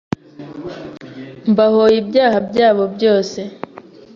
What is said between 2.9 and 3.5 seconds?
byose,